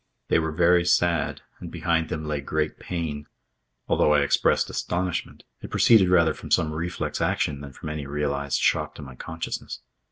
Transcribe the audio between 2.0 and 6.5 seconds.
them lay great pain. Although I expressed astonishment, it proceeded rather from